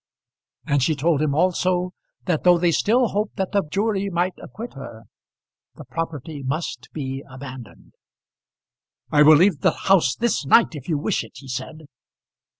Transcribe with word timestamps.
And 0.65 0.81
she 0.81 0.95
told 0.95 1.21
him 1.21 1.35
also 1.35 1.91
that 2.25 2.43
though 2.43 2.57
they 2.57 2.71
still 2.71 3.09
hoped 3.09 3.35
that 3.35 3.51
the 3.51 3.61
jury 3.69 4.09
might 4.09 4.33
acquit 4.41 4.73
her, 4.73 5.03
the 5.75 5.85
property 5.85 6.41
must 6.41 6.89
be 6.91 7.23
abandoned. 7.29 7.93
"I 9.11 9.21
will 9.21 9.35
leave 9.37 9.59
the 9.59 9.69
house 9.73 10.15
this 10.15 10.43
night 10.43 10.69
if 10.73 10.89
you 10.89 10.97
wish 10.97 11.23
it," 11.23 11.33
he 11.35 11.47
said. 11.47 11.81